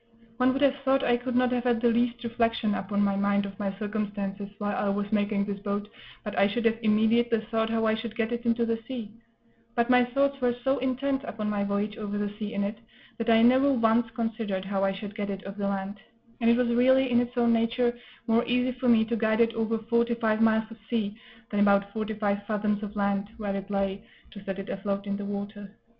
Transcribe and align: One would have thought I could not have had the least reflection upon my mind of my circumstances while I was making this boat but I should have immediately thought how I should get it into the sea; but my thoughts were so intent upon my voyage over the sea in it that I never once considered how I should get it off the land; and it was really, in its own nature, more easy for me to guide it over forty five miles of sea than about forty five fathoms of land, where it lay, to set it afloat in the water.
One 0.37 0.51
would 0.53 0.63
have 0.63 0.77
thought 0.77 1.03
I 1.03 1.15
could 1.15 1.35
not 1.35 1.51
have 1.51 1.65
had 1.65 1.79
the 1.79 1.89
least 1.91 2.23
reflection 2.23 2.73
upon 2.73 3.03
my 3.03 3.15
mind 3.15 3.45
of 3.45 3.59
my 3.59 3.71
circumstances 3.77 4.49
while 4.57 4.75
I 4.75 4.89
was 4.89 5.11
making 5.11 5.45
this 5.45 5.59
boat 5.59 5.87
but 6.23 6.35
I 6.35 6.47
should 6.47 6.65
have 6.65 6.79
immediately 6.81 7.41
thought 7.51 7.69
how 7.69 7.85
I 7.85 7.93
should 7.93 8.15
get 8.15 8.31
it 8.31 8.43
into 8.43 8.65
the 8.65 8.81
sea; 8.87 9.11
but 9.75 9.91
my 9.91 10.03
thoughts 10.03 10.41
were 10.41 10.55
so 10.63 10.79
intent 10.79 11.23
upon 11.25 11.51
my 11.51 11.63
voyage 11.63 11.97
over 11.97 12.17
the 12.17 12.33
sea 12.39 12.51
in 12.55 12.63
it 12.63 12.79
that 13.19 13.29
I 13.29 13.43
never 13.43 13.71
once 13.71 14.09
considered 14.15 14.65
how 14.65 14.83
I 14.83 14.91
should 14.91 15.13
get 15.13 15.29
it 15.29 15.45
off 15.45 15.57
the 15.57 15.67
land; 15.67 15.99
and 16.39 16.49
it 16.49 16.57
was 16.57 16.69
really, 16.69 17.11
in 17.11 17.19
its 17.21 17.37
own 17.37 17.53
nature, 17.53 17.95
more 18.25 18.43
easy 18.47 18.71
for 18.79 18.89
me 18.89 19.05
to 19.05 19.15
guide 19.15 19.39
it 19.39 19.53
over 19.53 19.77
forty 19.77 20.15
five 20.15 20.41
miles 20.41 20.65
of 20.71 20.77
sea 20.89 21.15
than 21.51 21.59
about 21.59 21.93
forty 21.93 22.15
five 22.15 22.41
fathoms 22.47 22.81
of 22.81 22.95
land, 22.95 23.29
where 23.37 23.55
it 23.55 23.69
lay, 23.69 24.03
to 24.31 24.43
set 24.45 24.57
it 24.57 24.67
afloat 24.69 25.05
in 25.05 25.17
the 25.17 25.25
water. 25.25 25.69